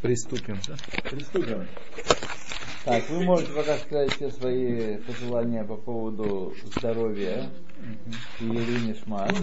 [0.00, 0.76] Приступим, да?
[1.10, 1.66] Приступим.
[2.84, 7.50] Так, вы можете пока сказать все свои пожелания по поводу здоровья
[8.40, 9.34] и Елене Шмар.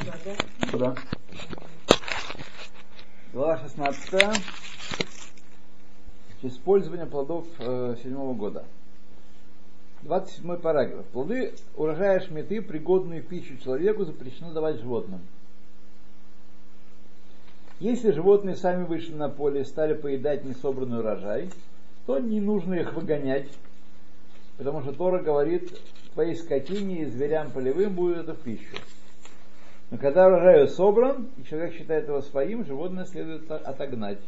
[0.71, 0.95] Куда?
[3.33, 4.41] Глава 16.
[6.41, 8.65] Использование плодов э, седьмого года.
[10.03, 11.05] 27 параграф.
[11.07, 15.21] Плоды урожая шметы, пригодные в пищу человеку, запрещено давать животным.
[17.79, 21.49] Если животные сами вышли на поле и стали поедать несобранный урожай,
[22.05, 23.47] то не нужно их выгонять,
[24.57, 25.77] потому что Тора говорит,
[26.13, 28.77] твоей скотине и зверям полевым будет это в пищу.
[29.91, 34.19] Но когда урожай собран, и человек считает его своим, животное следует отогнать.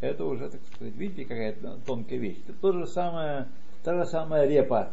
[0.00, 1.54] Это уже, так сказать, видите, какая
[1.86, 2.38] тонкая вещь.
[2.46, 3.48] Это то же самое,
[3.82, 4.90] та же самая репа.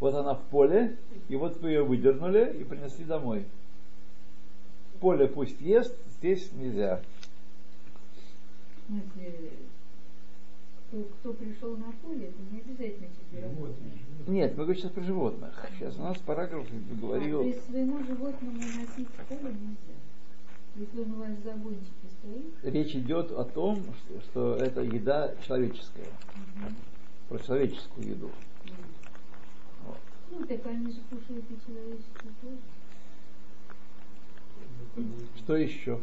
[0.00, 0.96] Вот она в поле,
[1.28, 3.46] и вот вы ее выдернули и принесли домой.
[5.02, 7.02] Поле пусть ест, здесь нельзя.
[10.86, 13.98] Кто, кто пришел на поле, это не обязательно четвероногие.
[14.28, 15.66] Нет, мы говорим сейчас про животных.
[15.76, 16.68] Сейчас у нас параграф
[17.00, 17.40] говорил.
[17.40, 19.98] А, то есть своему животному носить в поле нельзя.
[20.76, 22.54] Если он у вас в загончике стоит.
[22.62, 26.06] Речь идет о том, что, что это еда человеческая.
[26.06, 26.74] Угу.
[27.28, 28.30] Про человеческую еду.
[29.84, 29.98] Вот.
[30.30, 32.58] Ну, так они же кушают и человеческую тоже.
[35.36, 35.98] Что еще?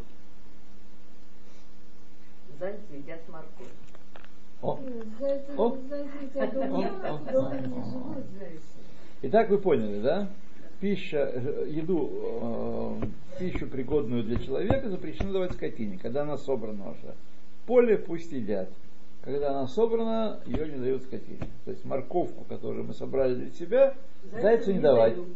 [2.59, 3.67] Зайцы едят морковь.
[4.61, 4.79] О.
[5.19, 5.77] Зайцы, О.
[5.87, 7.55] зайцы, меня, О.
[7.55, 8.59] не.
[9.21, 10.29] Итак, вы поняли, да?
[10.81, 17.15] Пища, э, еду, э, пищу пригодную для человека запрещено давать скотине, когда она собрана уже.
[17.65, 18.69] Поле пусть едят.
[19.21, 21.47] Когда она собрана, ее не дают скотине.
[21.65, 23.93] То есть морковку, которую мы собрали для себя,
[24.31, 25.15] зайцу, зайцу не давать.
[25.15, 25.27] дают.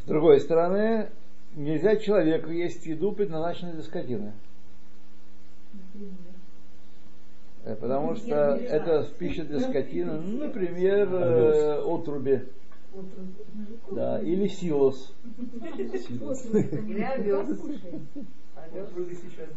[0.11, 1.09] другой стороны,
[1.55, 4.33] нельзя человеку есть еду, предназначенную для скотины.
[5.73, 6.31] Например.
[7.63, 9.07] Э, Потому что Например, это да.
[9.17, 12.41] пища для скотины, ну, например, э, отруби,
[13.91, 15.13] да, или силос.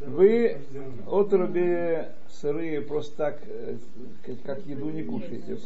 [0.07, 0.59] Вы
[1.07, 3.77] отруби сырые просто так, э,
[4.45, 5.57] как, еду не кушаете.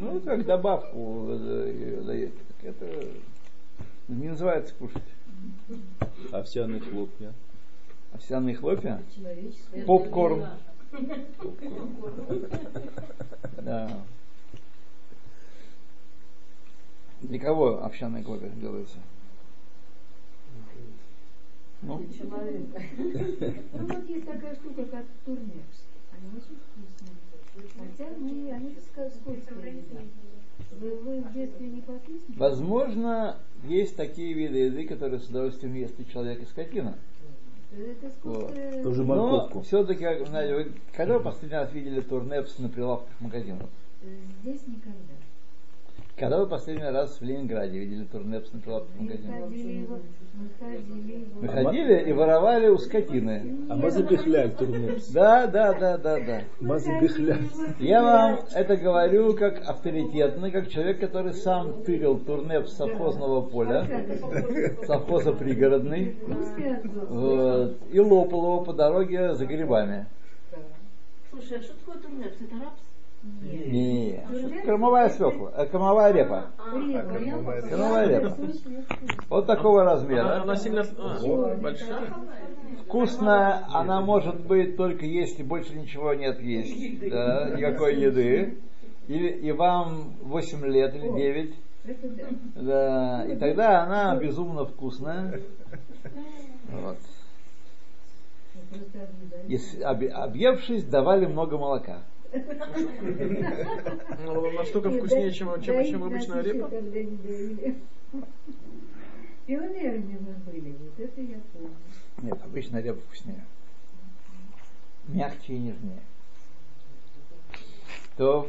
[0.00, 2.32] Ну, как добавку э, даете.
[2.62, 2.86] Это
[4.08, 5.02] не называется кушать.
[6.30, 7.32] Овсяные хлопья.
[8.12, 9.02] Овсяные хлопья?
[9.86, 10.46] Попкорн.
[13.62, 14.04] Да.
[17.22, 18.98] Для кого овсяные хлопья делаются?
[21.82, 22.68] Ну, Человек.
[23.72, 25.84] Ну вот есть такая штука, как турнепс.
[26.12, 27.16] Они очень вкусные.
[27.76, 29.62] Хотя мы, они скользкие
[31.80, 32.34] покисли?
[32.36, 36.96] возможно, есть такие виды еды, которые с удовольствием ест и человек, и скотина.
[38.18, 38.82] Скользкое...
[38.82, 39.62] Тоже Но морковку.
[39.62, 43.68] все-таки, знаете, вы когда вы последний раз видели турнепс на прилавках магазинов?
[44.42, 45.14] Здесь никогда.
[46.16, 48.60] Когда вы последний раз в Ленинграде видели турнепс на
[48.98, 49.98] Мы ходили его,
[51.40, 51.94] мы ходили.
[51.94, 53.66] Мы и воровали у скотины.
[53.70, 55.10] А мазы бихляль турнепс.
[55.10, 56.42] Да, да, да, да, да.
[56.60, 57.48] Мазы бихляль.
[57.78, 63.86] Я вам это говорю как авторитетный, как человек, который сам тырил турнеп с совхозного поля,
[64.86, 66.16] совхоза пригородный,
[67.08, 70.06] вот, и лопал его по дороге за грибами.
[71.30, 72.36] Слушай, а что такое турнепс?
[72.38, 72.91] Это рапс?
[73.22, 73.66] Нет.
[73.68, 76.46] Не, кормовая свекла, э, кормовая репа.
[76.58, 78.36] Кормовая репа.
[79.28, 80.42] Вот такого размера.
[80.42, 82.12] она сильно а, большая.
[82.84, 88.58] Вкусная она может быть только если больше ничего нет есть, да, никакой еды.
[89.08, 91.54] Или, и вам 8 лет или 9.
[91.84, 92.08] Это
[92.54, 93.24] да.
[93.24, 95.40] И тогда она безумно вкусная.
[96.70, 96.98] Вот.
[99.48, 102.02] И объевшись, давали много молока.
[104.24, 106.70] Ну, настолько вкуснее, чем, чем, чем обычная репа.
[109.46, 111.74] Пионерами мы были, вот это я помню.
[112.22, 113.44] Нет, обычная репа вкуснее.
[115.08, 116.00] Мягче и нежнее.
[118.16, 118.48] То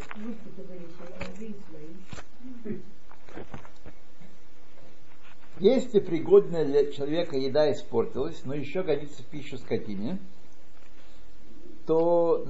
[5.60, 10.20] если пригодная для человека еда испортилась, но еще годится в пищу скотине,
[11.86, 12.46] то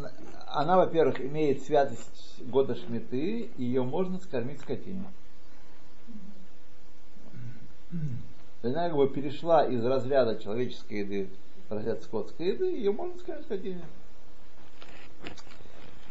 [0.53, 5.05] она, во-первых, имеет святость года шмиты, и ее можно скормить скотине.
[8.61, 11.29] Она как бы перешла из разряда человеческой еды
[11.67, 13.83] в разряд скотской еды, ее можно скормить скотине.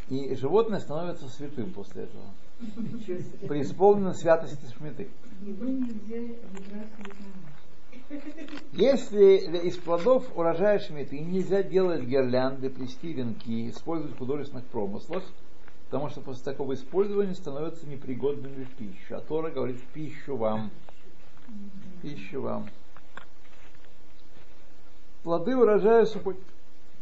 [0.09, 2.25] И животное становится святым после этого.
[3.49, 5.09] Преисполнено святости шмиты.
[5.41, 7.62] Его нельзя выбрасывать на.
[8.73, 15.23] Если из плодов урожая шмиты нельзя делать гирлянды, плести венки, использовать в художественных промыслах,
[15.87, 19.17] потому что после такого использования становятся непригодными в пищу.
[19.17, 20.71] А Тора говорит в пищу вам.
[21.47, 22.71] В пищу вам.
[25.23, 26.37] Плоды урожая сухой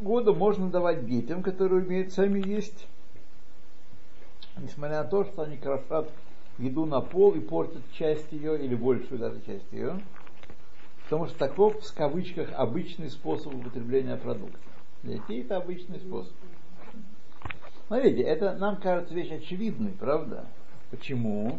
[0.01, 2.87] года можно давать детям, которые умеют сами есть,
[4.59, 6.11] несмотря на то, что они крошат
[6.59, 10.01] еду на пол и портят часть ее, или большую даже часть ее,
[11.11, 14.61] потому что таков, в кавычках, обычный способ употребления продукта.
[15.03, 16.33] Для детей это обычный способ.
[17.89, 20.47] Смотрите, это нам кажется вещь очевидной, правда?
[20.93, 21.59] Почему?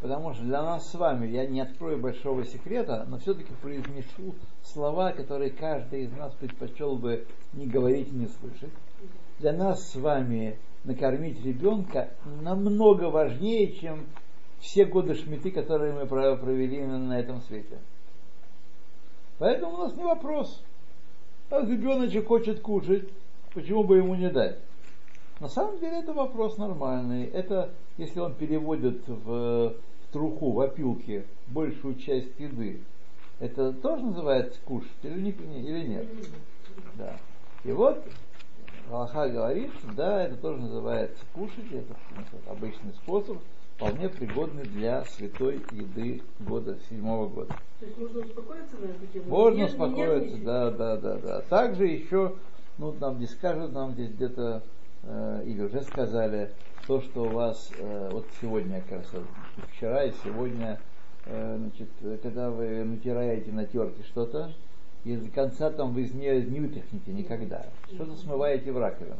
[0.00, 5.12] Потому что для нас с вами, я не открою большого секрета, но все-таки произнесу слова,
[5.12, 8.72] которые каждый из нас предпочел бы не говорить и не слышать.
[9.40, 14.06] Для нас с вами накормить ребенка намного важнее, чем
[14.58, 17.78] все годы шмиты, которые мы провели на этом свете.
[19.38, 20.62] Поэтому у нас не вопрос.
[21.50, 23.08] А ребеночек хочет кушать,
[23.54, 24.58] почему бы ему не дать?
[25.38, 27.26] На самом деле это вопрос нормальный.
[27.26, 29.74] Это если он переводит в, в
[30.12, 32.80] труху, в опилки большую часть еды,
[33.38, 35.30] это тоже называется кушать или, не,
[35.60, 36.06] или нет?
[36.94, 37.16] Да.
[37.64, 38.02] И вот
[38.90, 41.94] Аллаха говорит, да, это тоже называется кушать, это
[42.50, 43.38] обычный способ,
[43.76, 47.52] вполне пригодный для святой еды года, седьмого года.
[47.78, 49.24] То есть можно успокоиться на эту тему?
[49.28, 51.40] Можно Не- не успокоиться, да, да, да, да.
[51.42, 52.34] Также еще,
[52.78, 54.62] ну, нам здесь скажут, нам здесь где-то,
[55.02, 56.50] э, или уже сказали,
[56.86, 59.12] то, что у вас, э, вот сегодня, как раз,
[59.74, 60.80] вчера и сегодня,
[61.26, 61.90] э, значит,
[62.22, 64.52] когда вы натираете на терке что-то,
[65.04, 67.66] и до конца там вы из нее не вытряхнете никогда.
[67.94, 69.16] Что-то смываете в раковину.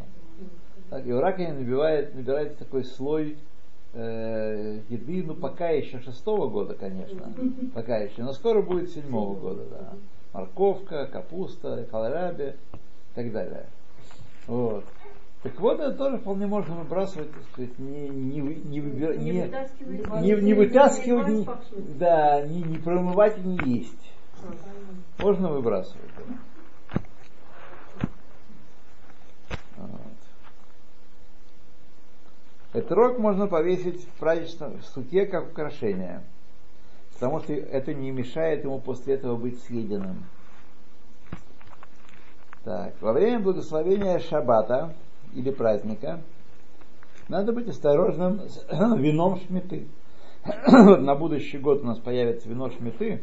[0.88, 3.36] Так, и в раковине набивает, набирается такой слой
[3.96, 7.32] э, еды, ну пока еще шестого года, конечно,
[7.74, 9.92] пока еще, но скоро будет седьмого года, да.
[10.32, 13.66] Морковка, капуста, колораби и так далее.
[14.46, 14.84] Вот.
[15.42, 19.42] Так вот, это тоже вполне можно выбрасывать, так сказать, не, не, не, выбира- Не не,
[19.42, 20.22] вытаскивать.
[20.22, 24.12] не, не вытаскивать, Не да, не, не промывать и не есть.
[25.18, 26.10] Можно выбрасывать.
[29.78, 29.84] да.
[32.76, 36.20] Этот рог можно повесить в праздничном суке как украшение,
[37.14, 40.24] потому что это не мешает ему после этого быть съеденным.
[42.64, 44.94] Так, во время благословения шаббата
[45.34, 46.20] или праздника
[47.28, 48.66] надо быть осторожным с
[48.98, 49.88] вином шметы.
[50.66, 53.22] Вот на будущий год у нас появится вино шметы.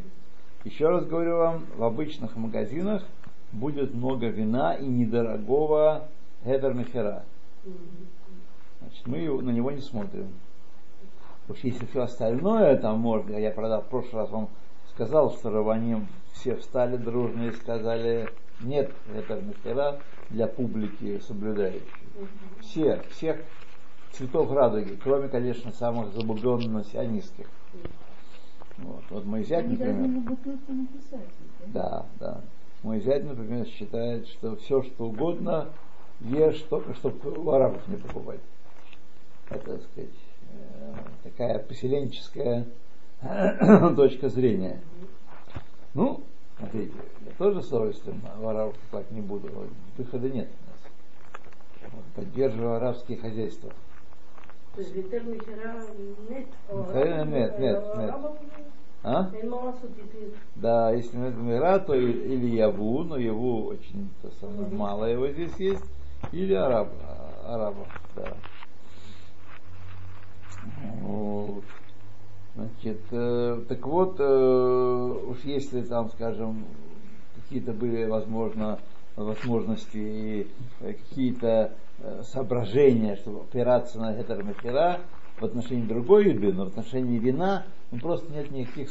[0.64, 3.04] Еще раз говорю вам, в обычных магазинах
[3.52, 6.08] будет много вина и недорогого
[6.44, 6.74] гедер
[8.84, 10.28] Значит, мы на него не смотрим.
[11.50, 14.50] Уж если все остальное там можно, я правда в прошлый раз вам
[14.94, 18.30] сказал, что Раваним все встали дружно и сказали,
[18.62, 20.00] нет, это махера
[20.30, 21.82] для публики соблюдающей.
[22.62, 23.38] Все, всех
[24.12, 27.48] цветов радуги, кроме, конечно, самых забугленных сионистских.
[28.78, 30.24] Вот, вот мой зять, например,
[31.68, 32.42] да, да.
[32.84, 35.70] Мой зять, например, считает, что все, что угодно,
[36.22, 38.40] ешь только, чтобы у арабов не покупать
[39.56, 40.10] это, так сказать,
[40.52, 42.66] э, такая поселенческая
[43.96, 44.82] точка зрения.
[45.94, 46.24] Ну,
[46.58, 46.94] смотрите,
[47.26, 49.50] я тоже с удовольствием воровку так не буду.
[49.98, 52.00] Выхода нет у нас.
[52.16, 53.72] Поддерживаю арабские хозяйства.
[57.26, 57.98] Нет, нет, нет.
[57.98, 58.16] нет
[59.04, 59.30] А?
[60.56, 65.54] Да, если нет мира, то или Яву, но Яву очень то самое, мало его здесь
[65.60, 65.84] есть,
[66.32, 68.34] или араб, а, арабов, да.
[71.02, 71.64] Вот.
[72.56, 76.66] Значит, э, так вот, э, уж если там, скажем,
[77.36, 78.80] какие-то были, возможно,
[79.16, 80.48] возможности и
[80.82, 85.00] э, какие-то э, соображения, чтобы опираться на гетеромахера
[85.40, 88.90] в отношении другой еды, но в отношении вина, ну, просто нет никаких...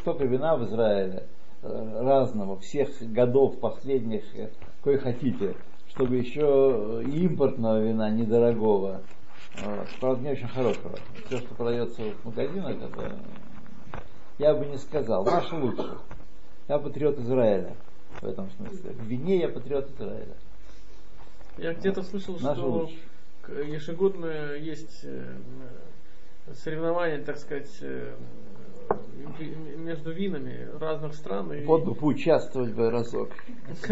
[0.00, 1.24] Столько вина в Израиле
[1.62, 5.54] э, разного, всех годов последних, э, какой хотите,
[5.88, 9.02] чтобы еще импортного вина недорогого,
[10.00, 10.98] правда не очень хорошего.
[11.26, 13.18] Все, что продается в магазинах, это
[14.38, 15.24] я бы не сказал.
[15.24, 15.98] Наше лучше.
[16.68, 17.74] Я патриот Израиля
[18.20, 18.90] в этом смысле.
[18.92, 20.34] В вине я патриот Израиля.
[21.58, 22.96] Я где-то слышал, Наш что лучше.
[23.48, 25.34] ежегодно есть э,
[26.54, 28.14] соревнования, так сказать, э,
[29.76, 31.52] между винами разных стран.
[31.52, 33.30] И, Вот бы поучаствовать бы разок.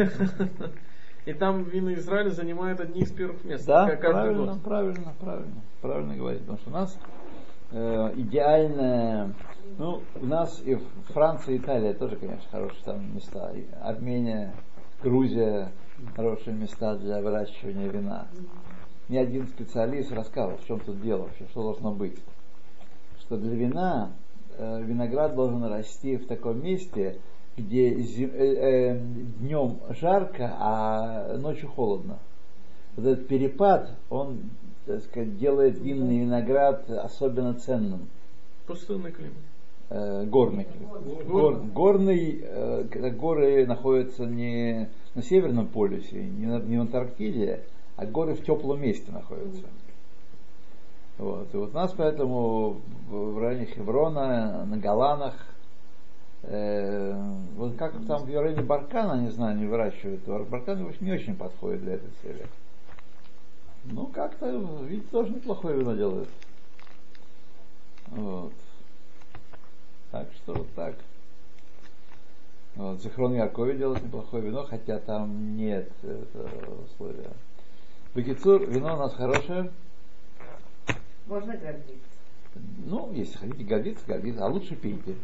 [1.29, 3.67] и там вины Израиля занимают одни из первых мест.
[3.67, 4.63] Да, правильно, год.
[4.63, 6.41] правильно, правильно, правильно говорит.
[6.41, 6.99] Потому что у нас
[7.71, 9.35] э, идеальное,
[9.77, 10.83] ну, у нас и в
[11.13, 13.53] Франции, и Италия тоже, конечно, хорошие там места.
[13.55, 14.55] И Армения,
[15.03, 15.71] Грузия,
[16.17, 18.29] хорошие места для выращивания вина.
[19.11, 22.19] Ни один специалист рассказывал, в чем тут дело вообще, что должно быть.
[23.21, 24.13] Что для вина
[24.57, 27.19] э, виноград должен расти в таком месте,
[27.59, 28.99] где э, э,
[29.41, 32.19] днем жарко, а ночью холодно.
[32.97, 34.51] Вот этот перепад, он,
[34.87, 38.09] так сказать, делает винный виноград особенно ценным.
[38.67, 39.37] Пустынный климат.
[39.91, 40.67] Э, горный.
[41.27, 47.63] Гор- горный, э, когда горы находятся не на Северном полюсе, не, на, не в Антарктиде,
[47.97, 49.65] а горы в теплом месте находятся.
[51.17, 51.53] Вот.
[51.53, 55.35] И вот нас поэтому в районе Хеврона, на Голанах,
[56.43, 61.37] вот как там в районе Баркана, не знаю, не выращивают, Баркан в общем, не очень
[61.37, 62.47] подходит для этой цели.
[63.85, 64.51] Ну, как-то,
[64.83, 66.29] видите, тоже неплохое вино делают.
[68.09, 68.53] Вот.
[70.11, 70.95] Так что вот так.
[72.77, 77.31] Вот, Зихрон Якове делает неплохое вино, хотя там нет этого условия.
[78.15, 79.71] Бекицур, вино у нас хорошее.
[81.27, 82.18] Можно гордиться.
[82.55, 85.15] Ну, если хотите гордиться, гордиться, а лучше пейте.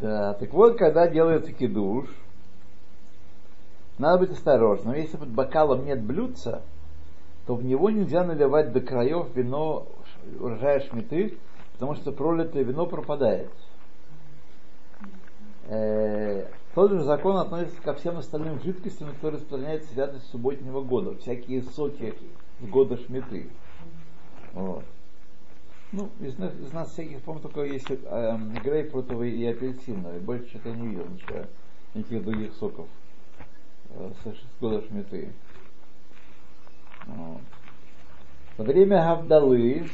[0.00, 0.34] Да.
[0.34, 2.06] Так вот, когда делается кидуш,
[3.98, 4.94] надо быть осторожным.
[4.94, 6.62] Если под бокалом нет блюдца,
[7.46, 9.86] то в него нельзя наливать до краев вино
[10.40, 11.36] урожая шмиты,
[11.74, 13.50] потому что пролитое вино пропадает.
[15.66, 21.16] Э, Тот же закон относится ко всем остальным жидкостям, которые распространяются святость субботнего года.
[21.18, 22.14] Всякие соки
[22.60, 23.48] с года шмиты.
[24.54, 24.84] Вот.
[25.92, 30.20] Ну, из нас, из нас всяких, по-моему, только есть э, грейпфрутовый и апельсиновый.
[30.20, 31.44] Больше что-то не видел ничего.
[31.94, 32.86] Никаких других соков
[33.90, 35.32] э, с года шмиты.
[37.06, 37.40] Вот.
[38.56, 39.88] Во время Гавдалы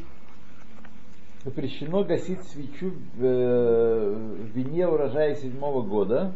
[1.44, 6.34] запрещено гасить свечу в, э, в вине урожая седьмого года,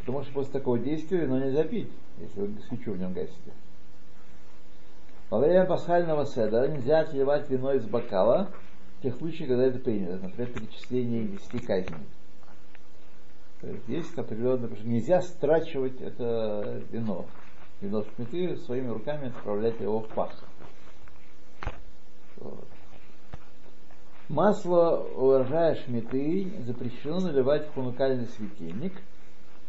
[0.00, 3.52] потому что после такого действия вино нельзя пить, если вы свечу в нем гасите.
[5.32, 8.50] Во время пасхального седа нельзя отливать вино из бокала
[8.98, 12.06] в тех случаях, когда это принято, например, перечисление десяти казней.
[13.62, 17.24] То есть есть определенное, потому что нельзя страчивать это вино.
[17.80, 20.34] Вино шмиты своими руками отправлять его в пах.
[22.36, 22.68] Вот.
[24.28, 29.00] Масло урожая шмиты запрещено наливать в хунукальный светильник,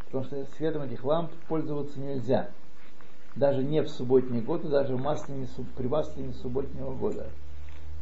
[0.07, 2.49] потому что светом этих ламп пользоваться нельзя.
[3.35, 7.25] Даже не в субботний год, и даже в масляне, при масляне субботнего года.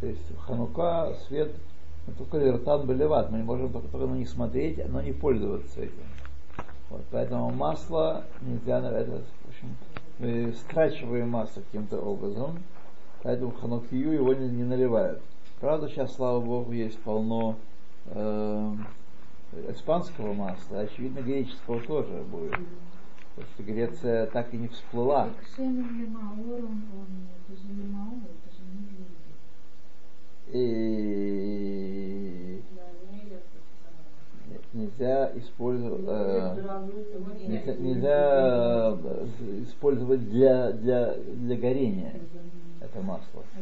[0.02, 1.52] То есть Ханука свет
[2.08, 5.82] ну, только вертан болеват, мы не можем только, только на них смотреть, но не пользоваться
[5.82, 6.04] этим.
[6.90, 9.76] Вот, поэтому масло нельзя, на- это, в общем,
[10.20, 12.58] мы страчиваем масло каким-то образом,
[13.24, 15.22] поэтому Ханукию его не, не наливают.
[15.60, 17.56] Правда, сейчас, слава богу, есть полно
[18.08, 18.72] э,
[19.70, 22.58] испанского масла, очевидно, греческого тоже будет.
[23.36, 25.30] Потому что Греция так и не всплыла.
[27.58, 28.22] Глина.
[30.54, 32.62] И
[34.74, 36.56] нельзя использовать э,
[37.48, 39.28] нельзя, нельзя э,
[39.64, 42.14] использовать для, для, для горения
[42.80, 43.44] это масло.
[43.56, 43.60] А?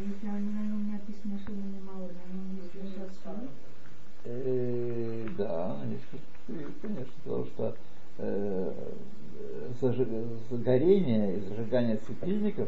[4.25, 5.77] Э, да,
[6.81, 7.75] конечно, потому что
[8.17, 8.73] э,
[10.51, 12.67] горение и зажигание светильников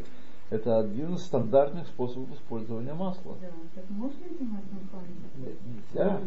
[0.50, 3.36] это один из стандартных способов использования масла.
[3.42, 5.56] Да, так можно этим маслом пахнуть?
[5.96, 6.20] Нельзя.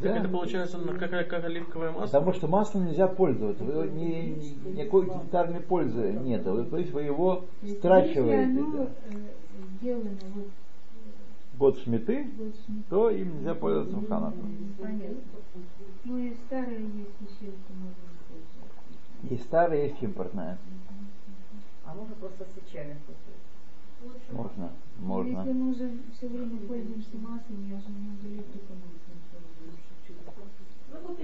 [0.00, 2.06] Так это получается на- как, как оливковое масло?
[2.06, 3.64] Потому что маслом нельзя пользоваться.
[3.64, 6.46] Вы ни, ни- никакой утилитарной пользы нет.
[6.46, 8.52] Вы, то есть вы его То есть, страчиваете.
[8.52, 8.84] Если оно да.
[8.84, 9.16] э,
[9.80, 10.46] сделано вот,
[11.58, 12.30] Год шмиты,
[12.88, 14.38] то им нельзя пользоваться в Ханаку.
[14.80, 15.16] Понятно.
[16.04, 18.13] Ну и старое есть еще, можно.
[19.30, 20.58] Есть старая, есть импортная.
[21.84, 23.34] А можно просто свечами купить.
[24.32, 25.44] Можно, Если можно.
[25.54, 28.84] мы уже все время пользуемся маслом, я же маслом пользуюсь.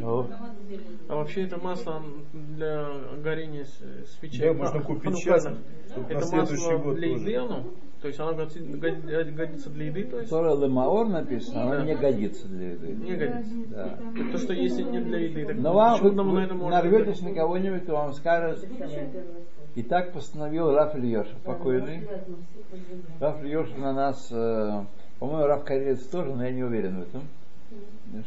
[0.01, 0.27] Ну,
[1.09, 2.03] А вообще это масло
[2.33, 2.89] для
[3.23, 4.49] горения с- свечей.
[4.49, 7.25] Да, можно ха- купить сейчас, Это следующий масло год для тоже.
[8.01, 10.31] То есть оно годится, годи- годится для еды, то есть?
[10.31, 11.85] Тора Лемаор написано, оно Да.
[11.85, 12.95] не годится для еды.
[12.95, 13.55] Не годится.
[13.69, 13.99] Да.
[14.33, 17.97] То, что если не для еды, так Но вам, вы, вы нарветесь на кого-нибудь, кто
[17.97, 18.67] вам скажет,
[19.75, 22.09] и так постановил Раф Ильёшев, покойный.
[23.21, 24.85] Раф Ильёшев на нас, э,
[25.19, 27.23] по-моему, Раф Карелец тоже, но я не уверен в этом,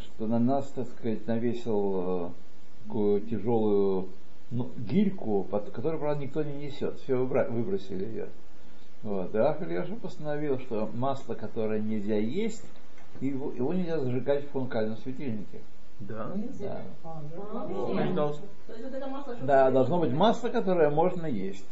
[0.03, 2.29] что на нас, так сказать, навесил э,
[2.85, 4.09] такую тяжелую
[4.51, 6.99] ну, гирьку, под которую, правда, никто не несет.
[6.99, 8.27] Все выбросили ее.
[9.03, 9.35] Вот.
[9.35, 12.63] И Раф Ильяша постановил, что масло, которое нельзя есть,
[13.19, 15.61] его, его нельзя зажигать в функальном светильнике.
[15.99, 16.31] Да?
[16.59, 16.81] Да.
[18.69, 21.67] Есть вот это масло, что да, должно быть масло, которое можно есть.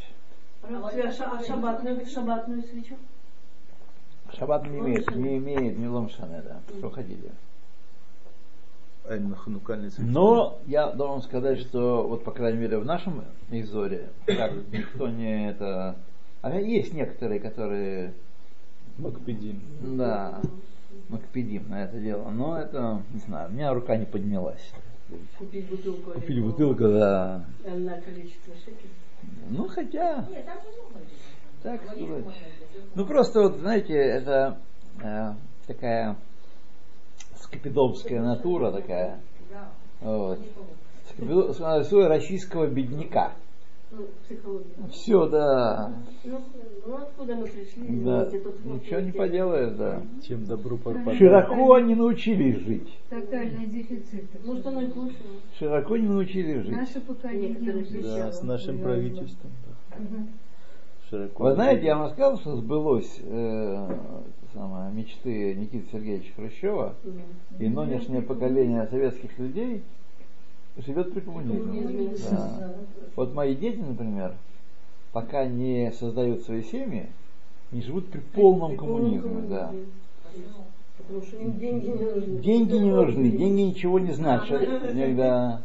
[0.63, 2.95] А ша- а шабатную, шабатную свечу?
[4.37, 6.59] Шаббат не имеет, не имеет милом шане, да.
[6.77, 7.31] Что хотите.
[9.05, 10.07] А именно ханукальный свет.
[10.07, 15.49] Но я должен сказать, что вот по крайней мере в нашем изоре, как никто не
[15.49, 15.95] это.
[16.41, 18.13] А есть некоторые, которые
[18.97, 19.61] Макпедин.
[19.97, 20.41] да,
[21.09, 22.29] макпедим на это дело.
[22.29, 24.71] Но это, не знаю, у меня рука не поднялась.
[25.37, 26.11] Купить бутылку.
[26.11, 27.45] Купили бутылку, да.
[27.65, 28.91] На количество шекелей.
[29.49, 30.57] Ну хотя, Нет, там
[31.61, 32.09] так сказать.
[32.09, 32.33] можно.
[32.95, 34.57] Ну просто вот, знаете, это
[35.03, 35.33] э,
[35.67, 36.15] такая
[37.35, 39.19] скопидомская натура такая.
[39.51, 39.69] Да.
[40.01, 40.39] Вот.
[41.09, 43.33] Скопидо- Нарисуя российского бедняка.
[43.91, 44.87] Ну, психология.
[44.89, 45.93] Все, да.
[46.23, 46.39] Ну,
[46.87, 48.03] ну, откуда мы пришли?
[48.03, 48.25] Да.
[48.25, 50.01] тут вот Ничего не поделаешь, да.
[50.25, 51.17] Чем добру попадать.
[51.17, 52.99] Широко не научились жить.
[53.09, 54.45] Тотальный дефицит.
[54.45, 55.29] Может, оно и к лучшему.
[55.59, 56.71] Широко не научились жить.
[56.71, 57.85] Наше поколение.
[58.01, 58.83] Да, с нашим Связано.
[58.83, 59.51] правительством.
[59.89, 60.25] да.
[61.09, 61.43] Широко.
[61.43, 63.87] Вы знаете, я вам рассказывал, что сбылось э,
[64.53, 66.95] самое, мечты Никиты Сергеевича Хрущева,
[67.59, 69.83] и нынешнее поколение советских людей
[70.77, 72.15] живет при коммунизме.
[72.29, 72.73] Да.
[73.15, 74.33] Вот мои дети, например,
[75.11, 77.07] пока не создают свои семьи,
[77.71, 79.41] не живут при полном коммунизме.
[79.49, 79.73] Да.
[80.97, 82.39] Потому что им деньги не нужны.
[82.41, 84.61] Деньги не нужны, деньги ничего не значат.
[84.61, 85.61] Иногда.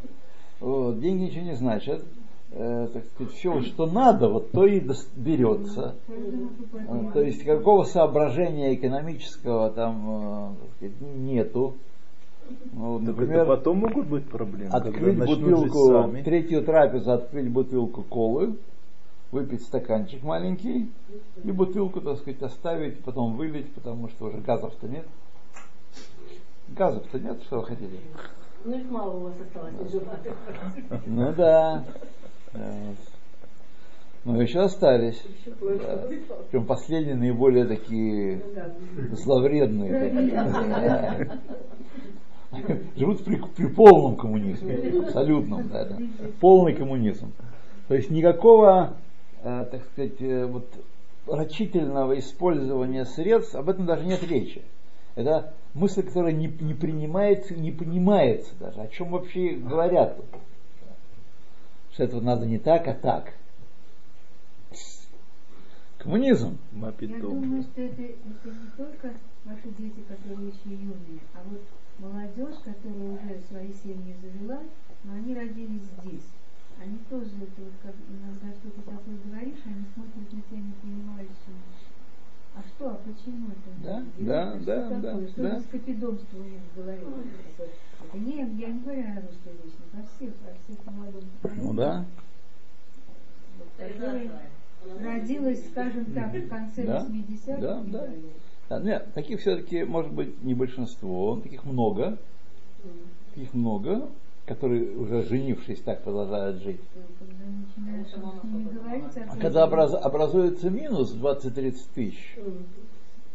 [0.59, 2.03] Вот, деньги ничего не значат.
[2.51, 4.81] Э, так сказать, все, что надо, вот то и
[5.15, 5.95] берется.
[6.07, 11.75] Э, То есть какого соображения экономического там э, так сказать, нету.
[12.73, 16.21] Ну, вот, Так например, это потом могут быть проблемы, открыть бутылку, сами.
[16.21, 18.55] третью трапезу, открыть бутылку колы,
[19.31, 20.91] выпить стаканчик маленький
[21.43, 25.05] и бутылку, так сказать, оставить, потом вылить, потому что уже газов-то нет.
[26.69, 27.99] Газов-то нет, что вы хотели?
[28.65, 30.03] Ну, их мало у вас осталось.
[31.05, 31.83] Ну да.
[34.25, 35.23] Но еще остались.
[35.61, 36.07] Да.
[36.49, 38.41] Причем последние наиболее такие
[39.13, 40.09] зловредные.
[40.09, 41.39] такие, да.
[42.95, 45.97] Живут при, при полном коммунизме, абсолютном, да, да.
[46.39, 47.33] полный коммунизм.
[47.87, 48.95] То есть никакого,
[49.43, 50.67] э, так сказать, э, вот
[51.27, 54.61] рачительного использования средств, об этом даже нет речи.
[55.15, 58.81] Это мысль, которая не, не принимается, не понимается даже.
[58.81, 60.17] О чем вообще говорят?
[61.93, 63.33] Что это надо не так, а так.
[65.97, 66.57] Коммунизм.
[66.71, 71.61] Я думаю, что это, это не только ваши дети, которые еще юные, а вот
[71.99, 74.59] молодежь, которая уже свои семьи завела,
[75.03, 76.27] но они родились здесь.
[76.79, 81.53] Они тоже, это вот как иногда что-то такое говоришь, они смотрят на тебя непонимающе.
[82.55, 83.69] А что, а почему это?
[83.83, 85.25] Да, да, что да, такое?
[85.25, 85.59] да, Что да.
[85.61, 87.01] скопидомство у них в голове?
[87.99, 92.05] Это не, я не говорю о русскоязычных, а всех, о всех поколении, Ну да.
[95.01, 97.57] родилась, скажем так, в конце Да, 80-х.
[97.61, 98.07] да, да.
[98.69, 102.17] Да, нет, таких все-таки может быть не большинство, таких много,
[103.33, 104.09] таких много,
[104.45, 106.81] которые уже женившись так продолжают жить.
[109.29, 112.35] А когда образ- образуется минус 20-30 тысяч,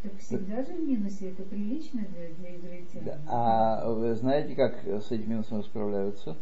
[0.03, 3.05] так всегда же в минусе, это прилично для, для израильтян.
[3.05, 6.35] да, а вы знаете, как с этим минусом справляются?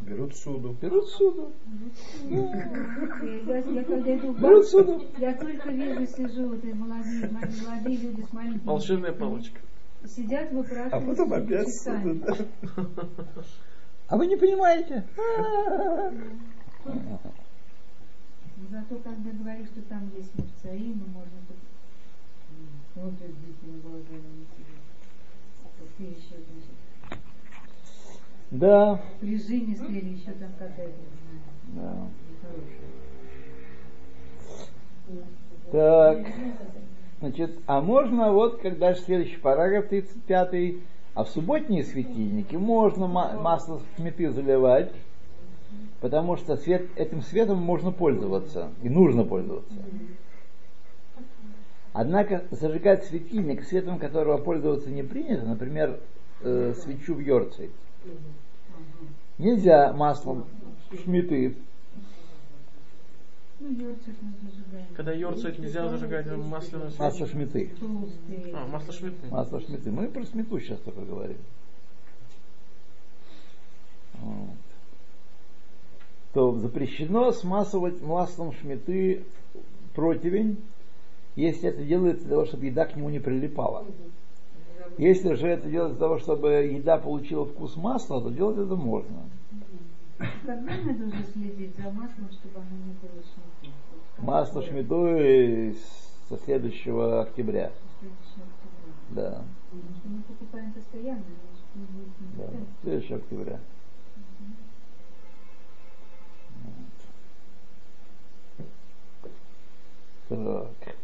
[0.00, 0.76] Берут суду.
[0.80, 1.52] Берут суду.
[2.22, 2.30] В
[4.40, 5.04] Берут суду.
[5.18, 9.60] я только вижу, сижу, вот эти молодые, молодые люди с маленькими Волшебная палочка.
[10.06, 12.22] Сидят, выпрашивают А потом опять суду.
[14.08, 15.04] А вы не понимаете?
[18.56, 21.56] Но зато когда говоришь, что там есть мурцаим, и можно тут
[22.92, 24.78] смотрят дикими глазами на тебя.
[25.78, 26.74] Вот ты еще, значит,
[28.50, 29.00] Да.
[29.20, 30.92] прижимистая или еще там какая-то,
[31.74, 32.08] да.
[35.70, 36.26] Так.
[37.20, 40.76] Значит, а можно вот, когда же следующий параграф 35
[41.14, 44.92] а в субботние светильники можно ма- масло сметы заливать,
[46.00, 49.74] потому что свет, этим светом можно пользоваться, и нужно пользоваться.
[51.92, 55.98] Однако зажигать светильник, светом которого пользоваться не принято, например,
[56.42, 57.70] э, свечу в Йорце,
[59.38, 60.46] нельзя маслом
[61.02, 61.56] шмиты.
[63.60, 63.96] Ну.
[64.96, 67.72] Когда йорцает, нельзя зажигать масляную Масло шмиты.
[68.54, 69.30] А, масло шмидтное.
[69.30, 69.90] Масло шмиты.
[69.90, 71.38] Мы про смету сейчас только говорим.
[74.14, 74.56] Вот.
[76.34, 79.24] То запрещено смазывать маслом шмиты
[79.94, 80.58] противень,
[81.34, 83.84] если это делается для того, чтобы еда к нему не прилипала.
[84.98, 89.22] Если же это делается для того, чтобы еда получила вкус масла, то делать это можно.
[90.18, 93.72] Когда мы должны следить за маслом, чтобы оно не было шмитом?
[94.18, 95.76] Масло шмиту
[96.28, 97.70] со следующего октября.
[98.00, 98.88] Следующего октября.
[99.10, 101.22] Да, что мы покупаем постоянно,
[102.36, 102.48] да,
[102.82, 103.60] следующего октября.
[110.28, 110.96] Так.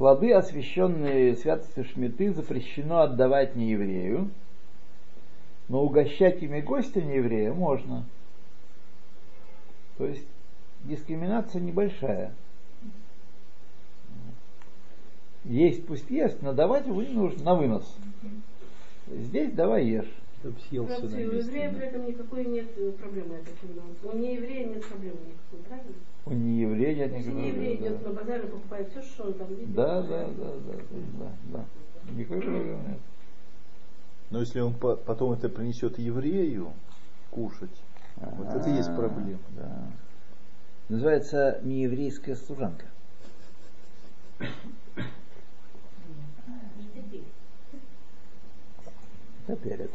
[0.00, 4.30] Плоды, освященные святостью Шмиты, запрещено отдавать нееврею,
[5.68, 8.06] но угощать ими гостя нееврея можно.
[9.98, 10.26] То есть
[10.84, 12.32] дискриминация небольшая.
[15.44, 17.94] Есть пусть ест, но давать его не нужно, на вынос.
[19.06, 20.19] Здесь давай ешь.
[20.40, 23.94] Чтоб съелся на Правда, у еврея при этом никакой нет э, проблемы, я так понимаю.
[24.02, 25.92] У нееврея нет проблемы никакой, правильно?
[26.24, 27.86] У нееврея нет Если никакого- нееврей да.
[27.86, 29.74] идет на базар и покупает все, что он там видит.
[29.74, 30.76] Да, да, да, да,
[31.18, 31.64] да, да.
[32.14, 32.98] Никакой проблемы нет.
[34.30, 36.72] Но если он по- потом это принесет еврею
[37.30, 37.82] кушать,
[38.16, 39.40] вот это и есть А, проблема.
[39.56, 39.90] Да.
[40.88, 42.86] Называется нееврейская служанка.
[49.46, 49.90] Это перед.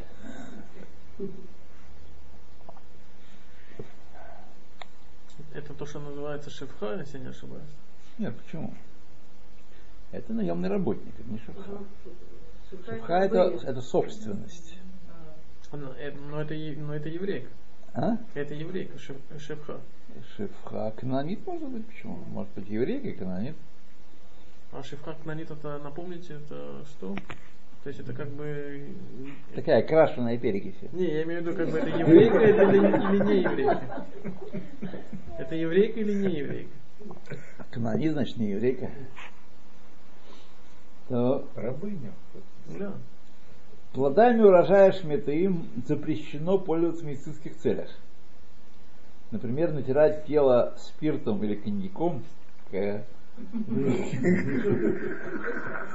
[5.53, 7.63] Это то, что называется шефха, если не ошибаюсь.
[8.17, 8.73] Нет, почему?
[10.11, 11.63] Это наемный работник, это не шефха.
[11.65, 11.83] Ага.
[12.69, 14.77] Шефха это, это собственность.
[15.71, 17.49] Она- э, Но это, е- но это еврейка.
[17.93, 18.17] А?
[18.33, 19.79] Это еврейка, шефха.
[20.35, 20.91] Шефха.
[20.97, 22.15] Канонит может быть, почему?
[22.27, 23.55] Может быть еврейка и канонит.
[24.71, 27.15] А шефха кнанит это, напомните, это что?
[27.85, 28.43] То есть это как бы...
[28.47, 30.73] э, Такая крашеная перекись.
[30.91, 34.05] Не, я имею в виду, как бы это еврейка это или, или не еврейка.
[35.37, 36.71] Это еврейка или не еврейка?
[37.69, 38.89] Канонит, значит, не еврейка.
[41.09, 42.11] То Рабыня.
[42.79, 42.93] Да.
[43.93, 47.91] Плодами урожая шметы им запрещено пользоваться в медицинских целях.
[49.29, 52.23] Например, натирать тело спиртом или коньяком.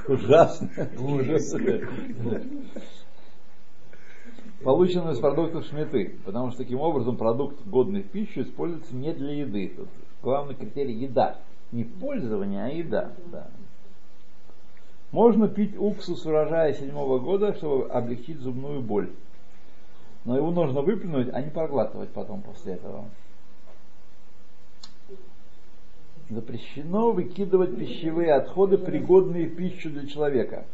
[0.09, 0.69] Ужасно.
[0.99, 1.55] Ужас.
[4.63, 9.33] Полученную из продуктов шметы, потому что таким образом продукт, годный в пищу, используется не для
[9.41, 9.73] еды.
[9.75, 9.89] Тут
[10.23, 11.39] главный критерий еда.
[11.73, 13.13] Не пользование, а еда.
[13.33, 13.49] Да.
[15.13, 19.11] Можно пить уксус урожая седьмого года, чтобы облегчить зубную боль.
[20.25, 23.07] Но его нужно выплюнуть, а не проглатывать потом после этого.
[26.31, 30.65] Запрещено выкидывать пищевые отходы, пригодные в пищу для человека.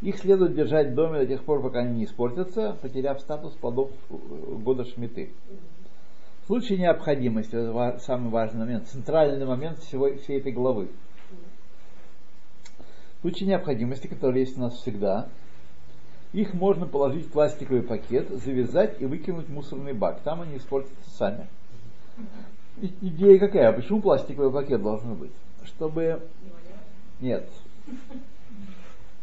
[0.00, 3.90] Их следует держать в доме до тех пор, пока они не испортятся, потеряв статус плодов
[4.10, 4.14] э,
[4.62, 5.32] года шмиты.
[6.42, 10.88] В случае необходимости, это самый важный момент, центральный момент всего, всей этой главы.
[13.18, 15.28] В случае необходимости, которая есть у нас всегда,
[16.32, 20.20] их можно положить в пластиковый пакет, завязать и выкинуть в мусорный бак.
[20.20, 21.48] Там они испортятся сами.
[22.80, 23.72] Идея какая?
[23.72, 25.30] Почему пластиковый пакет должен быть?
[25.64, 26.22] Чтобы...
[27.20, 27.48] Нет.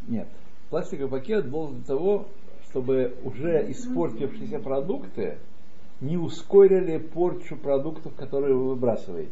[0.07, 0.27] Нет.
[0.69, 2.27] Пластиковый пакет должен для того,
[2.69, 5.37] чтобы уже испортившиеся продукты
[5.99, 9.31] не ускорили порчу продуктов, которые вы выбрасываете.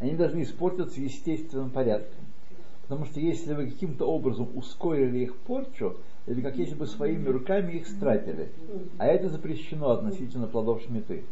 [0.00, 2.24] Они должны испортиться естественным порядком.
[2.82, 7.74] Потому что если вы каким-то образом ускорили их порчу, это как если бы своими руками
[7.74, 8.50] их стратили.
[8.98, 11.24] А это запрещено относительно плодов шметы.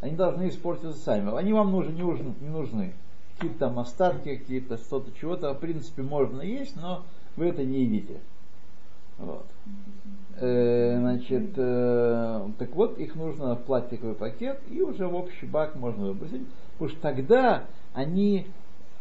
[0.00, 1.36] Они должны испортиться сами.
[1.36, 2.34] Они вам нужны, не нужны.
[2.40, 2.94] Не нужны.
[3.34, 7.04] Какие-то там остатки, какие-то что-то, чего-то, в принципе, можно есть, но
[7.36, 8.20] вы это не едите.
[9.18, 9.46] Вот.
[10.38, 15.76] Э, значит, э, так вот, их нужно в пластиковый пакет и уже в общий бак
[15.76, 18.46] можно выбросить, потому что тогда они,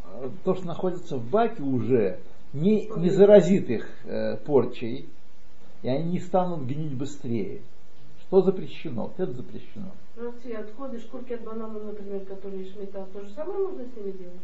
[0.06, 2.20] э, то, что находится в баке уже,
[2.54, 5.10] не, не заразит их э, порчей,
[5.82, 7.62] и они не станут гнить быстрее.
[8.22, 9.04] Что запрещено?
[9.04, 9.92] Вот это запрещено.
[10.16, 14.40] Прости, отходы, шкурки от банана, например, которые шмета, то же самое можно с ними делать?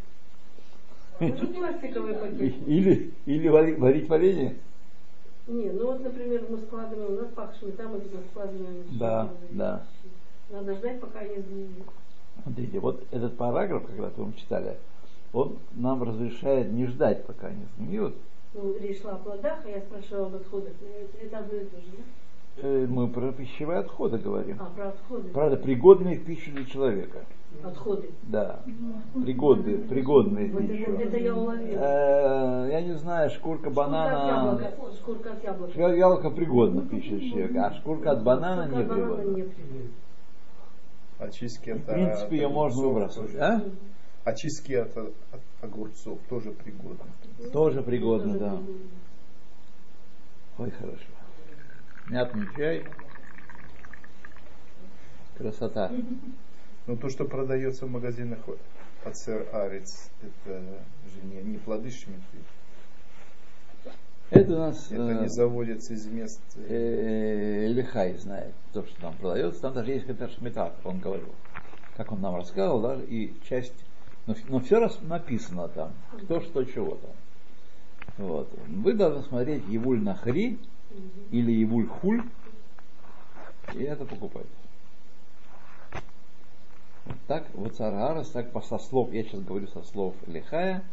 [1.20, 2.54] Это же пластиковый И- пакет.
[2.68, 4.56] Или, или вари- варить варенье?
[5.48, 8.84] Не, ну вот, например, мы складываем, у нас пах шмета, мы туда складываем.
[9.00, 9.86] Да, да.
[10.50, 11.88] Надо ждать, пока они сгниют.
[12.44, 14.78] Смотрите, вот этот параграф, когда-то мы читали,
[15.32, 18.16] он нам разрешает не ждать, пока они сгниют.
[18.54, 20.74] Ну, речь шла о плодах, а я спрашивала об отходах.
[20.82, 22.04] Это, это одно и то же, да?
[22.58, 24.58] Э, Мы про пищевые отходы говорим.
[24.60, 25.30] А, про отходы.
[25.30, 27.26] Правда, пригодные в пищу для человека.
[27.64, 28.10] Отходы.
[28.24, 28.62] Да.
[29.24, 30.92] Пригодные, пригодные Вот это, пищу.
[30.92, 31.80] это я уловила.
[31.80, 34.28] Э, Я не знаю, шкурка Шкурка от банана.
[34.58, 34.94] яблока.
[34.96, 35.72] Шкурка от яблока.
[35.72, 39.16] Шкурка яблока пригодна в пищу для человека, а шкурка от банана Шкурка не от банана
[39.18, 39.38] пригодна.
[39.38, 39.48] нет.
[41.20, 41.94] Очистки В это...
[41.94, 43.36] принципе, ее это можно выбрасывать.
[43.36, 43.62] А?
[44.24, 45.12] очистки от, от
[45.62, 47.50] огурцов тоже пригодны.
[47.52, 48.58] Тоже пригодно, да.
[50.60, 51.06] Ой, хорошо.
[52.12, 52.86] Мятный чай.
[55.38, 55.90] Красота.
[55.90, 56.02] Но
[56.88, 58.40] Ну, то, что продается в магазинах
[59.06, 62.22] Ацер Арец, это же не, не плоды шмиты.
[64.30, 66.42] Это у нас Это э, не заводится из мест.
[66.58, 69.62] э, Лихай знает то, что там продается.
[69.62, 71.34] Там даже есть какая-то шмета, как он говорил.
[71.96, 73.86] Как он нам рассказывал, даже и часть.
[74.28, 75.94] Но, но все раз написано там,
[76.24, 77.12] кто что чего там.
[78.18, 78.50] Вот.
[78.68, 80.58] Вы должны смотреть Евуль Нахри
[81.32, 82.24] или Евуль Хуль
[83.74, 84.48] и это покупать.
[87.06, 90.84] Вот так, вот Царгарас, так по со слов, я сейчас говорю со слов Лихая,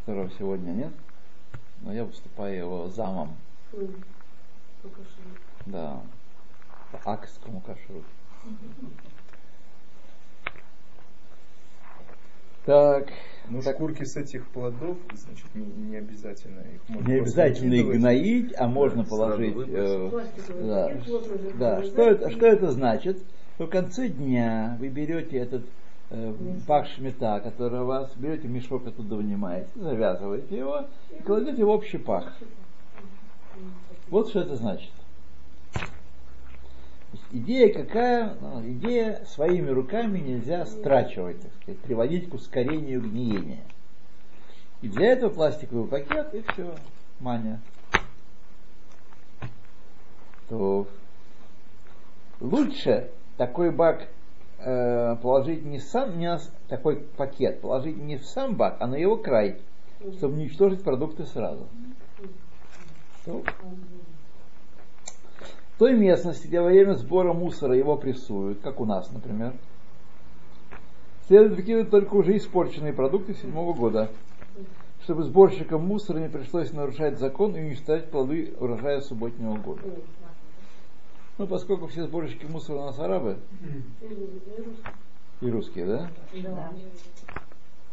[0.00, 0.92] которого сегодня нет,
[1.82, 3.36] но я выступаю его замом,
[5.66, 6.02] да,
[6.90, 8.02] по акскому кашру.
[12.64, 13.08] Так,
[13.50, 17.86] Но так шкурки с этих плодов, значит, не, не обязательно их можно не обязательно их
[17.86, 19.56] гноить, а можно сразу положить.
[19.68, 20.10] э,
[20.62, 20.92] да,
[21.58, 21.82] да.
[21.82, 23.18] Что это, что это значит?
[23.58, 25.66] В конце дня вы берете этот
[26.10, 26.34] э,
[26.66, 31.98] пак шмета, который у вас, берете мешок оттуда вынимаете, завязываете его и кладете в общий
[31.98, 32.34] пах.
[34.08, 34.90] Вот что это значит.
[37.34, 38.36] Идея какая?
[38.40, 43.64] Ну, идея своими руками нельзя страчивать, так сказать, приводить к ускорению гниения.
[44.82, 46.72] И для этого пластиковый пакет и все,
[47.18, 47.60] маня.
[50.48, 50.86] То
[52.38, 54.06] лучше такой бак
[54.60, 59.16] э, положить не сам, не такой пакет, положить не в сам бак, а на его
[59.16, 59.58] край,
[60.18, 61.66] чтобы уничтожить продукты сразу.
[63.24, 63.42] То
[65.74, 69.54] в той местности, где во время сбора мусора его прессуют, как у нас, например,
[71.26, 74.08] следует выкидывать только уже испорченные продукты седьмого года,
[75.02, 79.82] чтобы сборщикам мусора не пришлось нарушать закон и уничтожать плоды урожая субботнего года.
[81.38, 83.38] Ну, поскольку все сборщики мусора у нас арабы
[85.40, 86.10] и русские, да?
[86.34, 86.72] Да.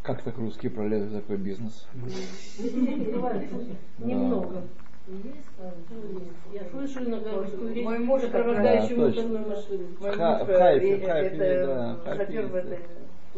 [0.04, 1.88] Как так русские пролезли в такой бизнес?
[3.98, 4.64] Немного.
[6.54, 9.84] Я слышу иногда русскую речь Мой муж сопровождающую Да, мусорную машину.
[10.00, 11.68] Мой Ха- муж, в Хайфе, э, в Хайфе, это
[12.06, 12.80] да, шофер в есть, этой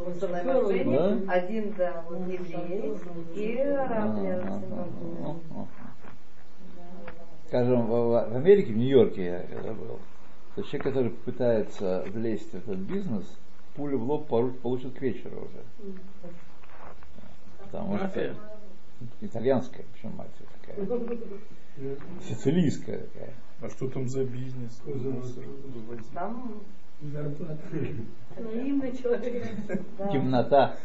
[0.05, 0.53] мусорной Да?
[0.61, 1.21] машине.
[1.27, 2.93] Один, да, вот еврей
[3.35, 5.39] и араб ним.
[5.51, 5.67] ага.
[7.47, 9.99] Скажем, в, в- Америке, в Нью-Йорке я когда был,
[10.55, 13.25] то человек, который пытается влезть в этот бизнес,
[13.75, 15.93] пулю в лоб получит к вечеру уже.
[17.63, 18.35] Потому что
[19.21, 21.17] итальянская, причем мафия такая,
[22.21, 23.33] сицилийская такая.
[23.61, 24.81] А что там за бизнес?
[26.13, 26.63] Там
[28.37, 29.51] Наивный человек.
[29.97, 30.75] да, Темнота.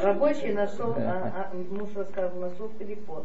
[0.00, 3.24] рабочий нашел, а, а, муж рассказывал, нашел телефон.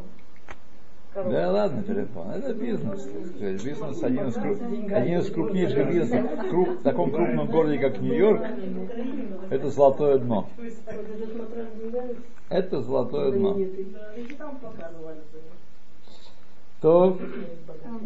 [1.14, 2.30] Да ладно, телефон.
[2.30, 3.02] Это бизнес.
[3.02, 3.64] сказать.
[3.64, 8.00] Бизнес один из, кру- один из крупнейших бизнесов в круп- в таком крупном городе, как
[8.00, 8.42] Нью-Йорк.
[9.50, 10.48] Это золотое дно.
[12.50, 13.56] Это золотое дно.
[16.80, 17.18] То
[17.84, 17.98] А.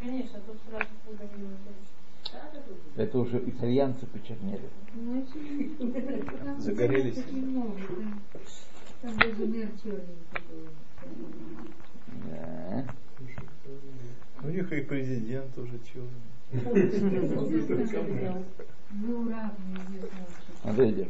[0.00, 0.86] Конечно, тут сразу.
[2.96, 4.68] Это уже итальянцы почернели.
[4.94, 5.24] Ну,
[6.58, 7.24] Загорелись.
[12.30, 12.84] Да.
[14.42, 16.10] У них и президент тоже черный.
[20.62, 21.08] Смотрите,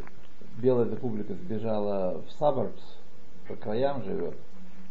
[0.59, 2.83] Белая Республика сбежала в Сабарбс,
[3.49, 4.37] по краям живет.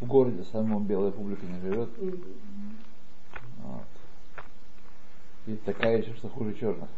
[0.02, 1.89] В городе самом Белая Республика не живет.
[3.63, 3.90] Вот.
[5.47, 6.89] И такая еще, что хуже черных.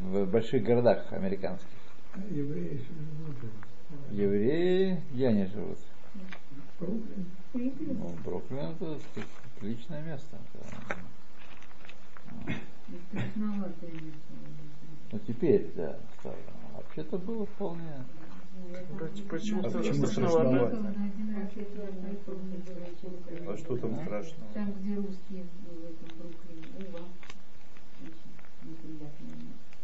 [0.00, 1.68] В больших городах американских.
[2.30, 2.84] Евреи.
[4.10, 5.78] Евреи, где они живут?
[6.78, 7.26] Бруклин.
[7.54, 8.98] Ну, Бруклин это
[9.56, 10.38] отличное место.
[15.12, 16.36] Ну теперь, да, стало.
[16.74, 18.04] Вообще-то было вполне.
[19.28, 20.94] Почему А почему страшновато?
[23.46, 24.50] А что там страшного?
[24.54, 25.44] Там, где русские.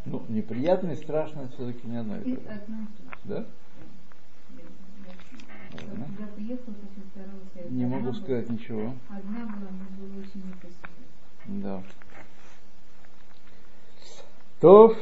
[0.04, 2.60] Ну, неприятно и страшно все-таки не одно и то же.
[3.24, 3.46] Да?
[5.72, 6.06] Ладно.
[6.16, 7.48] Когда приехала, очень старалась.
[7.54, 8.94] я Не могу сказать ничего.
[9.08, 11.62] Одна была, мне было очень не по себе.
[11.62, 11.82] Да.
[14.60, 14.96] То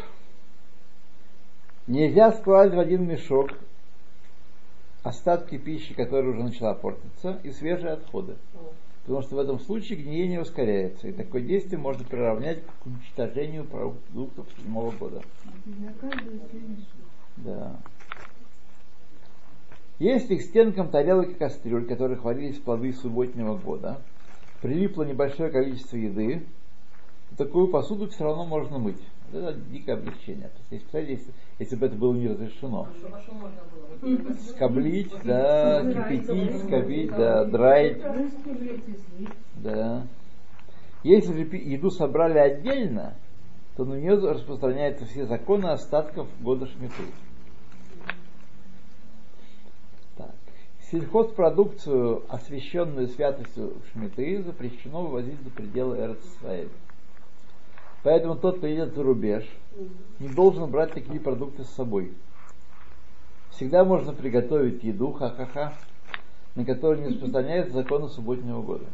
[1.87, 3.51] нельзя складывать в один мешок
[5.03, 8.37] остатки пищи, которая уже начала портиться, и свежие отходы.
[9.03, 11.07] Потому что в этом случае гниение ускоряется.
[11.07, 15.23] И такое действие можно приравнять к уничтожению продуктов седьмого года.
[17.37, 17.77] Да.
[20.01, 24.01] Если к стенкам тарелок и кастрюль, которые хвалились плоды субботнего года,
[24.61, 26.45] прилипло небольшое количество еды,
[27.31, 29.01] то такую посуду все равно можно мыть.
[29.33, 30.49] Вот Это дикое облегчение.
[30.49, 32.89] То есть, представляете, если, если бы это было не разрешено.
[34.51, 38.03] Скоблить, да, кипятить, скобить, да, драить.
[39.57, 40.07] Да.
[41.03, 43.15] Если же еду собрали отдельно,
[43.77, 47.03] то на нее распространяются все законы остатков года Шмиты.
[50.17, 50.35] Так.
[50.91, 56.69] Сельхозпродукцию, освященную святостью Шмиты, запрещено вывозить за пределы Эрцисраэля.
[58.03, 59.45] Поэтому тот, кто едет за рубеж,
[60.19, 62.13] не должен брать такие продукты с собой.
[63.51, 65.73] Всегда можно приготовить еду, ха-ха-ха,
[66.55, 68.85] на которую не распространяется законы субботнего года.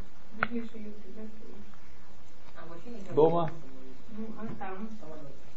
[3.14, 3.50] Дома,
[4.16, 4.88] Ну, а там?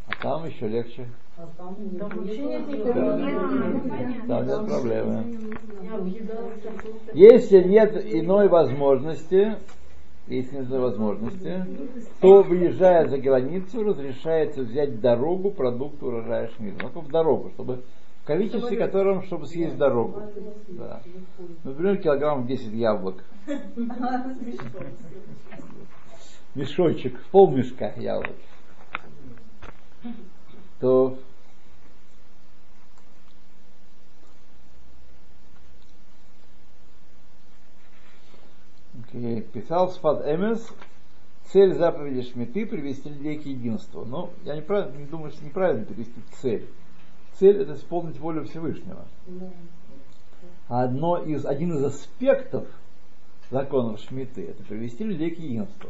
[0.08, 1.08] а там еще легче.
[1.58, 3.17] Там Ну, никакого.
[4.27, 5.23] Там нет проблемы.
[7.13, 9.58] Если нет иной возможности,
[10.27, 11.65] если нет возможности,
[12.19, 16.89] то выезжая за границу, разрешается взять дорогу продукты урожая Шмидта.
[16.93, 17.83] Ну, в дорогу, чтобы
[18.23, 20.23] в количестве котором, чтобы съесть дорогу.
[20.69, 21.01] Да.
[21.63, 23.23] Например, килограмм 10 яблок.
[26.55, 28.35] Мешочек, полмешка яблок.
[30.79, 31.17] То
[39.54, 40.67] писал Сфад Эмес,
[41.51, 44.06] цель заповеди Шмиты привести людей к единству.
[44.06, 46.67] Но я неправильно, не думаю, что неправильно перевести цель.
[47.39, 49.06] Цель это исполнить волю Всевышнего.
[50.67, 52.67] Одно из, один из аспектов
[53.51, 55.89] законов Шмиты это привести людей к единству.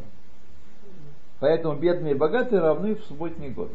[1.40, 3.72] Поэтому бедные и богатые равны в субботний год.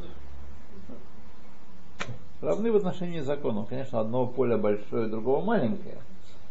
[2.40, 3.68] Равны в отношении законов.
[3.68, 5.98] Конечно, одного поля большое, другого маленькое.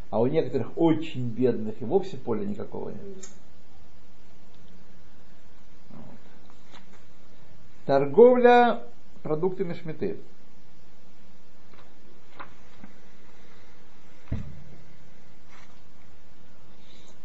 [0.10, 3.30] А у некоторых очень бедных и вовсе поля никакого нет.
[7.86, 8.84] Торговля
[9.22, 10.20] продуктами шмиты.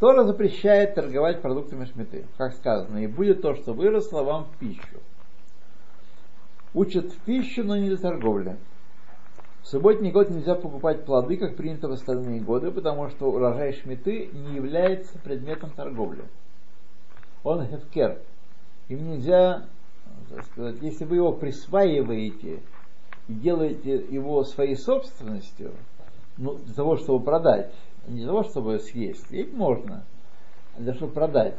[0.01, 2.27] Тора запрещает торговать продуктами шмиты.
[2.37, 5.01] Как сказано, и будет то, что выросло вам в пищу.
[6.75, 8.59] Учат в пищу, но не для торговли.
[9.65, 14.29] В субботний год нельзя покупать плоды, как принято в остальные годы, потому что урожай шмиты
[14.31, 16.23] не является предметом торговли.
[17.43, 18.21] Он хевкер.
[18.89, 19.65] Им нельзя,
[20.29, 22.61] так сказать, если вы его присваиваете
[23.27, 25.73] и делаете его своей собственностью,
[26.37, 27.73] ну, для того, чтобы продать,
[28.07, 30.05] не для того, чтобы съесть, ведь можно,
[30.77, 31.59] а для того, чтобы продать,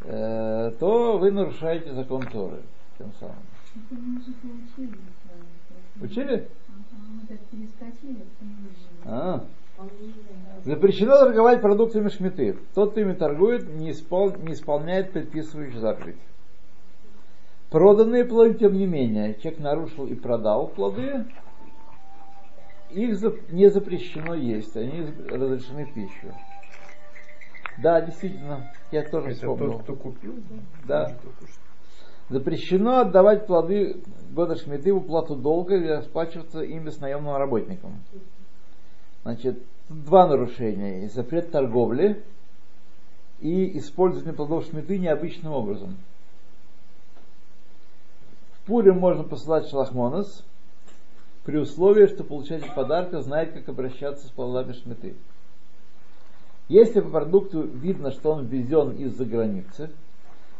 [0.00, 2.62] э, то вы нарушаете закон Торы
[2.96, 3.36] тем самым.
[6.00, 6.48] Учили?
[9.04, 9.44] А.
[10.64, 12.56] Запрещено торговать продуктами шмиты.
[12.74, 16.16] Тот, кто ими торгует, не, испол- не исполняет предписывающую заповедь.
[17.70, 21.24] Проданные плоды, тем не менее, человек нарушил и продал плоды,
[22.90, 26.32] их зап- не запрещено есть, они разрешены в пищу.
[27.78, 29.72] Да, действительно, я тоже Это вспомнил.
[29.72, 30.34] тот, кто купил?
[30.86, 31.08] Да.
[31.08, 31.46] Что.
[32.30, 38.00] Запрещено отдавать плоды года шмиты в уплату долга или расплачиваться ими с наемным работником.
[39.22, 39.58] Значит,
[39.88, 41.08] два нарушения.
[41.08, 42.22] Запрет торговли
[43.40, 45.96] и использование плодов шмиты необычным образом.
[48.54, 50.42] В Пурим можно посылать шалахмонос
[51.44, 55.14] при условии, что получатель подарка знает, как обращаться с плодами шмиты.
[56.68, 59.90] Если по продукту видно, что он ввезен из-за границы,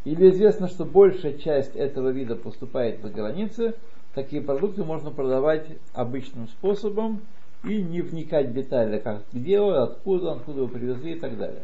[0.04, 3.74] или известно, что большая часть этого вида поступает за границы,
[4.14, 7.22] такие продукты можно продавать обычным способом
[7.64, 11.62] и не вникать в детали, как он, откуда откуда его привезли и так далее.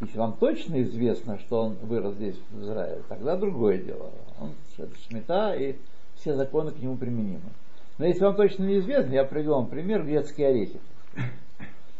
[0.00, 4.10] Если вам точно известно, что он вырос здесь, в Израиле, тогда другое дело.
[4.40, 5.74] Он это шмета и
[6.14, 7.50] все законы к нему применимы.
[7.98, 10.78] Но если вам точно неизвестно, я приведу вам пример грецкие орехи.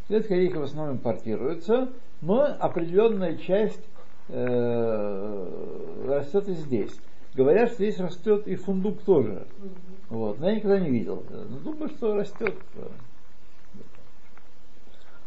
[0.09, 1.89] Грецкие орехи в основном импортируются,
[2.21, 3.83] но определенная часть
[4.29, 6.95] растет и здесь.
[7.35, 9.47] Говорят, что здесь растет и фундук тоже.
[10.11, 10.39] Вот.
[10.39, 11.23] Но я никогда не видел.
[11.31, 12.55] Но думаю, что растет.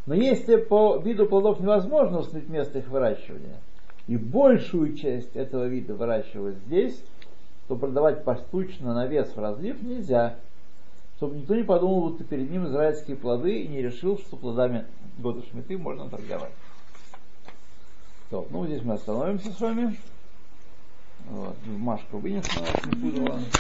[0.06, 3.60] Но если по виду плодов невозможно установить место их выращивания,
[4.08, 7.04] и большую часть этого вида выращивать здесь,
[7.68, 10.36] то продавать поштучно на вес в разлив нельзя.
[11.18, 14.86] Чтобы никто не подумал, будто перед ним израильские плоды и не решил, что плодами
[15.20, 16.52] года Шмиты можно торговать.
[18.32, 20.00] То, ну здесь мы остановимся с вами.
[21.30, 23.52] Вот, Машка вынесла, не.